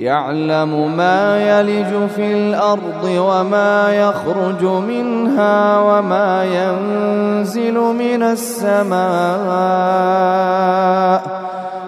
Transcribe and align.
يعلم 0.00 0.96
ما 0.96 1.36
يلج 1.60 2.08
في 2.16 2.32
الأرض 2.32 3.04
وما 3.04 3.94
يخرج 3.94 4.64
منها 4.64 5.80
وما 5.80 6.44
ينزل 6.44 7.74
من 7.74 8.22
السماء 8.22 9.00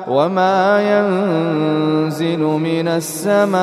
وما 0.08 0.82
ينزل 0.82 2.40
من 2.40 2.88
السماء 2.88 3.62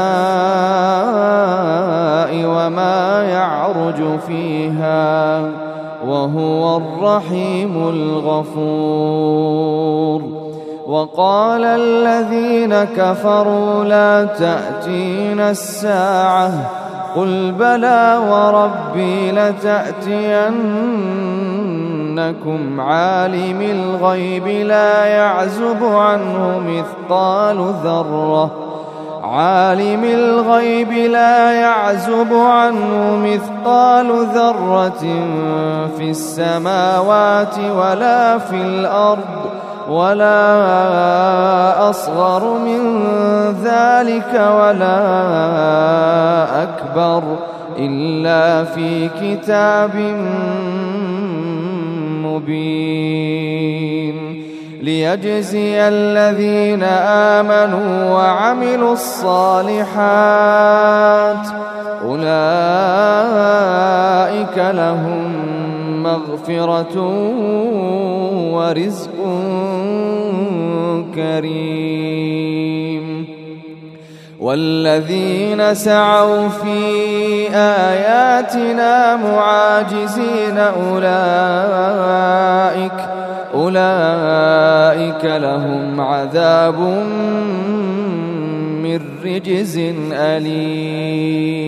وما 2.46 3.24
يعرج 3.24 4.20
فيها 4.28 5.42
وهو 6.06 6.78
الرحيم 6.78 7.90
الغفور 7.90 9.30
وقال 10.90 11.66
الذين 11.66 12.84
كفروا 12.84 13.84
لا 13.84 14.26
تأتينا 14.26 15.52
الساعة 15.52 16.52
قل 17.16 17.52
بلى 17.52 18.20
وربي 18.30 19.32
لتأتينكم 19.32 20.52
عالم 22.82 23.62
الغيب 23.62 24.48
لا 24.48 25.06
يعزب 25.06 25.84
عنه 25.84 26.62
مثقال 26.68 27.74
ذرة 27.84 28.52
عالم 29.24 30.04
الغيب 30.04 30.92
لا 30.92 31.52
يعزب 31.52 32.34
عنه 32.34 33.16
مثقال 33.24 34.26
ذرة 34.34 35.04
في 35.98 36.10
السماوات 36.10 37.60
ولا 37.60 38.38
في 38.38 38.56
الأرض 38.56 39.69
ولا 39.90 41.90
أصغر 41.90 42.58
من 42.58 42.82
ذلك 43.64 44.34
ولا 44.34 45.00
أكبر 46.64 47.24
إلا 47.78 48.64
في 48.64 49.10
كتاب 49.22 49.96
مبين. 52.24 54.16
ليجزي 54.82 55.88
الذين 55.88 56.84
آمنوا 57.34 58.14
وعملوا 58.14 58.94
الصالحات 58.94 59.88
أولئك 62.06 62.30
لهم 64.58 65.59
مغفرة 66.04 66.96
ورزق 68.54 69.12
كريم. 71.16 72.80
والذين 74.40 75.74
سعوا 75.74 76.48
في 76.50 76.80
آياتنا 77.56 79.16
معاجزين 79.16 80.58
أولئك 80.58 81.00
أولئك 83.54 85.26
لهم 85.26 86.02
عذاب 86.02 86.80
من 88.84 89.00
رجز 89.26 89.78
أليم. 90.14 91.60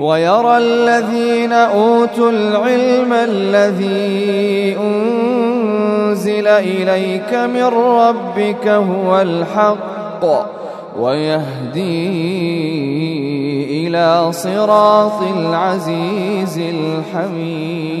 ويرى 0.00 0.58
الذين 0.58 1.52
أوتوا 1.52 2.30
العلم 2.30 3.12
الذي 3.12 4.76
أنزل 4.80 6.46
إليك 6.46 7.34
من 7.34 7.64
ربك 7.64 8.68
هو 8.68 9.20
الحق 9.20 10.24
ويهدي 10.98 12.10
إلى 13.86 14.32
صراط 14.32 15.22
العزيز 15.36 16.58
الحميد. 16.58 18.00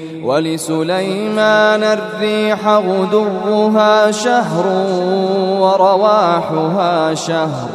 ولسليمان 0.23 1.83
الريح 1.83 2.67
غدوها 2.67 4.11
شهر 4.11 4.67
ورواحها 5.59 7.13
شهر 7.13 7.69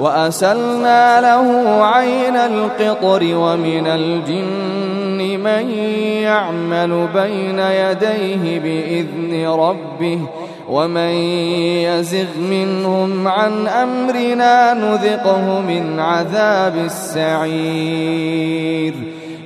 وأسلنا 0.00 1.20
له 1.20 1.84
عين 1.84 2.36
القطر 2.36 3.22
ومن 3.34 3.86
الجن 3.86 5.40
من 5.40 5.70
يعمل 6.22 7.08
بين 7.14 7.58
يديه 7.58 8.60
بإذن 8.60 9.48
ربه 9.48 10.20
ومن 10.68 11.10
يزغ 11.88 12.38
منهم 12.50 13.28
عن 13.28 13.66
أمرنا 13.66 14.74
نذقه 14.74 15.60
من 15.60 16.00
عذاب 16.00 16.76
السعير 16.76 18.38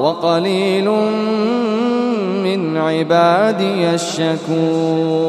وقليل 0.00 0.90
من 2.44 2.76
عبادي 2.76 3.94
الشكور. 3.94 5.26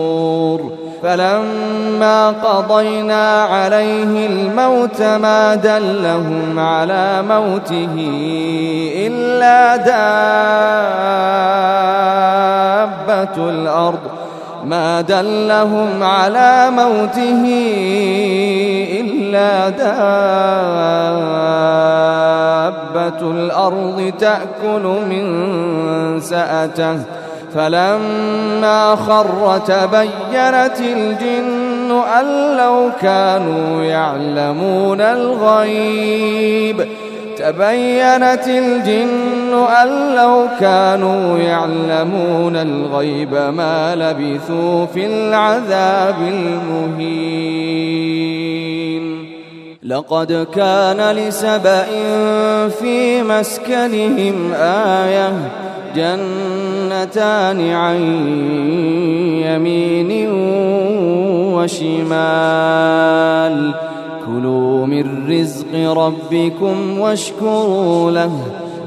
فلما 1.04 2.30
قضينا 2.30 3.44
عليه 3.44 4.28
الموت 4.28 5.02
ما 5.02 5.56
دلهم 5.56 6.60
على 6.60 7.24
موته 7.30 7.96
إلا 9.08 9.76
دابة 9.76 9.98
الأرض. 13.50 14.27
ما 14.68 15.02
على 16.04 16.70
موته 16.72 17.44
إلا 19.00 19.70
دابة 19.70 19.92
الأرض 23.32 24.14
تأكل 24.20 24.84
من 25.10 25.26
سأته. 26.22 27.00
فلما 27.56 28.96
خر 28.96 29.58
تبينت 29.68 30.80
الجن 30.80 32.02
أن 32.20 32.58
لو 32.58 32.90
كانوا 33.02 33.84
يعلمون 33.84 35.02
الغيب. 35.02 36.88
تبينت 37.38 38.48
الجن 38.48 39.37
أن 39.66 40.16
لو 40.16 40.46
كانوا 40.60 41.38
يعلمون 41.38 42.56
الغيب 42.56 43.34
ما 43.34 43.96
لبثوا 43.96 44.86
في 44.86 45.06
العذاب 45.06 46.16
المهين. 46.22 47.78
لقد 49.84 50.48
كان 50.56 51.16
لسبأ 51.16 51.86
في 52.68 53.24
مسكنهم 53.24 54.54
آية 54.54 55.34
جنتان 55.96 57.72
عن 57.72 57.98
يمين 59.46 60.30
وشمال. 61.54 63.08
كلوا 64.28 64.86
من 64.86 65.06
رزق 65.30 65.74
ربكم 65.94 67.00
واشكروا 67.00 68.12
له 68.12 68.32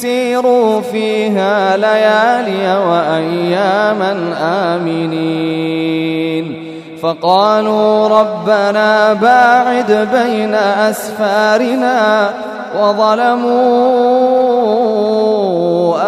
سيروا 0.00 0.80
فيها 0.80 1.76
ليالي 1.76 2.64
وأياما 2.88 4.12
آمنين. 4.74 6.46
فقالوا 7.02 8.08
ربنا 8.08 9.12
باعد 9.12 10.08
بين 10.12 10.54
أسفارنا 10.54 12.30
وظلموا 12.80 13.56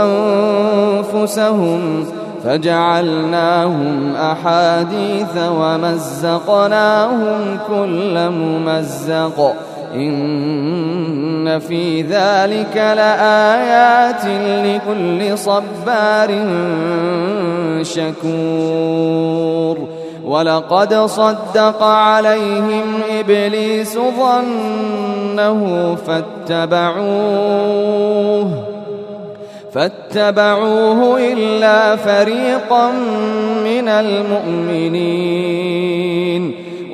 أنفسهم 0.04 1.80
فجعلناهم 2.44 4.14
أحاديث 4.16 5.34
ومزقناهم 5.60 7.40
كل 7.68 8.14
ممزق. 8.30 9.38
في 11.58 12.02
ذلك 12.02 12.76
لآيات 12.76 14.24
لكل 14.64 15.38
صبار 15.38 16.30
شكور 17.82 19.78
ولقد 20.24 20.94
صدق 20.94 21.82
عليهم 21.82 23.00
إبليس 23.10 23.98
ظنه 24.18 25.94
فاتبعوه 26.06 27.58
فاتبعوه 29.72 31.18
إلا 31.32 31.96
فريقا 31.96 32.90
من 33.64 33.88
المؤمنين 33.88 35.48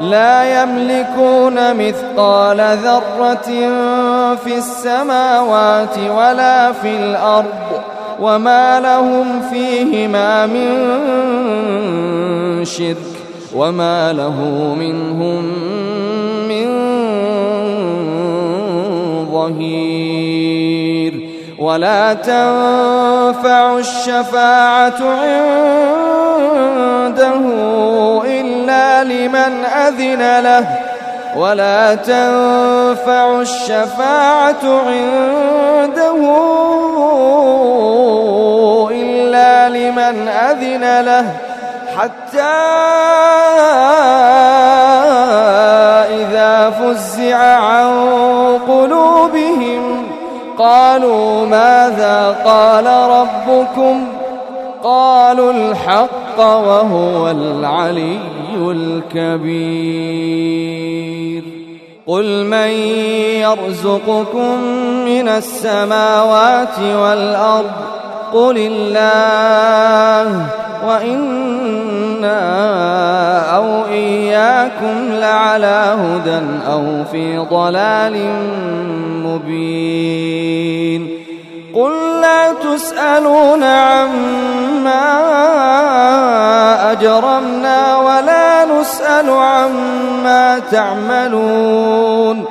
لا 0.00 0.62
يملكون 0.62 1.76
مثقال 1.76 2.60
ذرة 2.60 3.48
في 4.34 4.58
السماوات 4.58 5.98
ولا 5.98 6.72
في 6.72 6.96
الأرض 6.96 7.80
وما 8.20 8.80
لهم 8.80 9.40
فيهما 9.50 10.46
من 10.46 10.70
شرك 12.64 12.96
وما 13.54 14.12
له 14.12 14.40
منهم 14.78 15.44
من 16.48 16.66
ظهير 19.32 19.99
ولا 21.70 22.14
تنفع 22.14 23.78
الشفاعة 23.78 25.00
عنده 26.42 27.44
إلا 28.24 29.04
لمن 29.04 29.64
أذن 29.64 30.40
له. 30.40 30.78
ولا 31.36 31.94
تنفع 31.94 33.40
الشفاعة 33.40 34.64
عنده 34.64 36.18
إلا 38.90 39.68
لمن 39.68 40.28
أذن 40.28 41.00
له. 41.00 41.26
حتى 41.98 42.56
إذا 46.10 46.70
فزع 46.70 47.36
عن 47.36 47.90
قلوبهم 48.68 49.69
قالوا 50.60 51.46
ماذا 51.46 52.36
قال 52.44 52.86
ربكم 52.86 54.06
قالوا 54.82 55.52
الحق 55.52 56.38
وهو 56.38 57.30
العلي 57.30 58.18
الكبير 58.56 60.20
قل 62.06 62.44
من 62.44 62.70
يرزقكم 63.40 64.62
من 65.04 65.28
السماوات 65.28 66.78
والأرض 66.78 67.70
قل 68.32 68.56
الله 68.58 70.46
وإنا 70.86 72.40
أو 73.56 73.86
إياكم 73.86 75.12
لعلى 75.12 75.96
هدى 75.98 76.40
أو 76.72 77.04
في 77.12 77.38
ضلال 77.38 78.16
مبين 79.30 81.08
قل 81.74 81.90
لا 82.20 82.52
تسألون 82.52 83.62
عما 83.64 85.20
أجرمنا 86.92 87.96
ولا 87.96 88.64
نسأل 88.64 89.30
عما 89.30 90.58
تعملون 90.58 92.44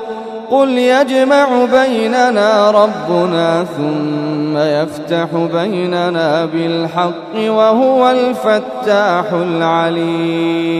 قل 0.52 0.70
يجمع 0.70 1.48
بيننا 1.72 2.72
ربنا 2.72 3.66
ثم 3.78 4.58
يفتح 4.58 5.28
بيننا 5.54 6.46
بالحق 6.46 7.36
وهو 7.36 8.10
الفتاح 8.10 9.26
العليم 9.34 10.80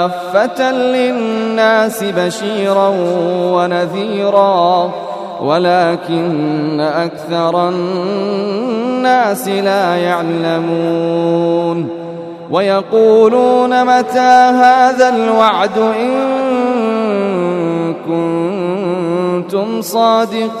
كافة 0.00 0.72
للناس 0.72 2.04
بشيرا 2.04 2.94
ونذيرا 3.52 4.90
ولكن 5.42 6.80
أكثر 6.80 7.68
الناس 7.68 9.48
لا 9.48 9.96
يعلمون. 9.96 11.88
ويقولون 12.50 13.84
متى 13.84 14.50
هذا 14.62 15.08
الوعد 15.08 15.78
إن 15.78 16.14
كنتم 18.06 19.82
صادقين. 19.82 20.60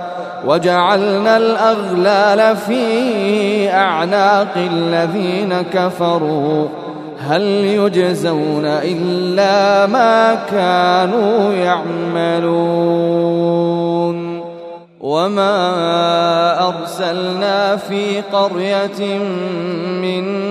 وجعلنا 0.45 1.37
الأغلال 1.37 2.57
في 2.57 3.69
أعناق 3.69 4.53
الذين 4.55 5.61
كفروا. 5.61 6.67
هل 7.19 7.41
يجزون 7.41 8.65
إلا 8.65 9.87
ما 9.87 10.35
كانوا 10.35 11.53
يعملون؟ 11.53 13.01
وما 15.01 16.67
أرسلنا 16.67 17.75
في 17.75 18.21
قرية 18.21 19.17
من 20.01 20.50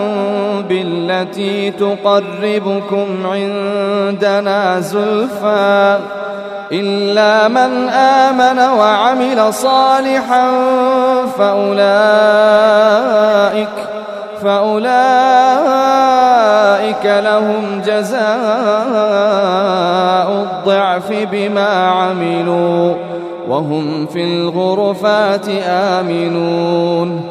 بالتي 1.21 1.71
تقربكم 1.71 3.07
عندنا 3.25 4.79
زلفى. 4.79 5.99
إلا 6.71 7.47
من 7.47 7.89
آمن 7.89 8.59
وعمل 8.79 9.53
صالحا 9.53 10.51
فأولئك 11.37 12.47
فأولئك 14.43 14.85
لهم 17.05 17.81
جزاء 17.85 18.21
الضعف 20.31 21.13
بما 21.31 21.87
عملوا 21.87 22.93
وهم 23.47 24.05
في 24.05 24.23
الغرفات 24.23 25.45
آمنون. 25.67 27.30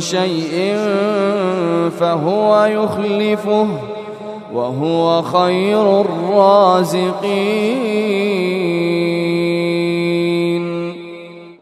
شيء 0.00 0.76
فهو 2.00 2.64
يخلفه 2.64 3.66
وهو 4.54 5.22
خير 5.22 6.00
الرازقين. 6.00 7.50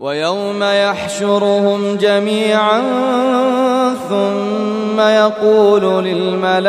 ويوم 0.00 0.62
يحشرهم 0.62 1.97
جميعا 1.97 2.83
ثم 4.09 5.00
يقول 5.00 6.04
للملائكة 6.04 6.68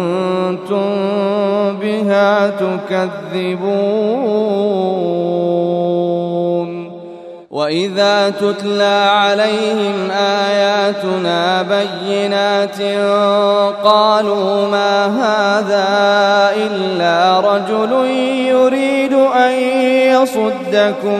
بها 1.81 2.49
تكذبون 2.49 3.71
وإذا 7.51 8.29
تتلى 8.29 9.09
عليهم 9.11 10.11
آياتنا 10.11 11.61
بينات 11.61 12.81
قالوا 13.83 14.67
ما 14.67 15.05
هذا 15.05 15.87
إلا 16.55 17.39
رجل 17.39 17.91
يريد 18.47 19.13
أن 19.13 19.51
يصدكم 20.21 21.19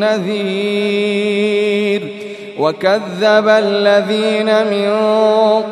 نذير 0.00 1.66
وكذب 2.58 3.48
الذين 3.48 4.46
من 4.46 4.90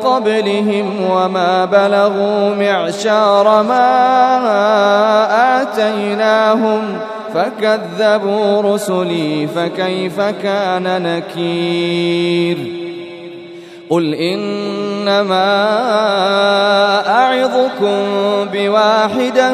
قبلهم 0.03 1.11
وما 1.11 1.65
بلغوا 1.65 2.55
معشار 2.55 3.63
ما 3.63 3.85
آتيناهم 5.61 6.97
فكذبوا 7.33 8.61
رسلي 8.61 9.47
فكيف 9.47 10.21
كان 10.21 11.01
نكير 11.03 12.57
قل 13.89 14.13
إنما 14.13 15.55
أعظكم 17.07 17.97
بواحدة 18.53 19.53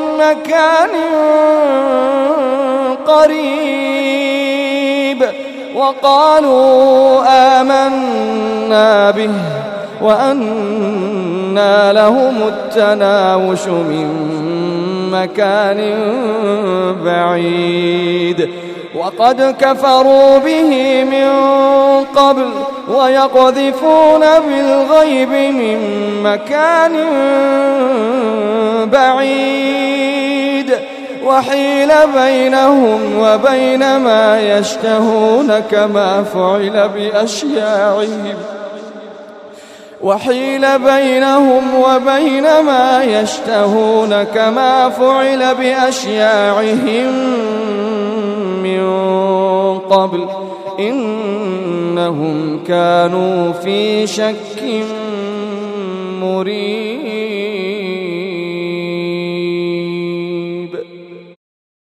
مكان 0.21 0.89
قريب 3.07 5.25
وقالوا 5.75 7.23
آمنا 7.61 9.11
به 9.11 9.31
وأنى 10.01 11.93
لهم 11.93 12.35
التناوش 12.47 13.67
من 13.67 14.07
مكان 15.11 15.79
بعيد 17.05 18.49
وقد 18.95 19.55
كفروا 19.61 20.37
به 20.37 21.03
من 21.03 21.29
قبل 22.15 22.49
ويقذفون 22.89 24.19
بالغيب 24.19 25.29
من 25.29 25.79
مكان 26.23 26.91
بعيد 28.85 30.73
وحيل 31.25 31.91
بينهم 32.15 32.99
وبين 33.19 33.97
ما 33.97 34.41
يشتهون 34.41 35.59
كما 35.59 36.23
فعل 36.23 36.89
بأشياعهم 36.89 38.35
وحيل 40.01 40.79
بينهم 40.79 41.63
وبين 41.75 42.43
ما 42.43 43.03
يشتهون 43.03 44.23
كما 44.23 44.89
فعل 44.89 45.55
بأشياعهم 45.55 47.11
قبل 49.77 50.27
إنهم 50.79 52.59
كانوا 52.67 53.51
في 53.51 54.07
شك 54.07 54.63
مريب. 56.21 57.00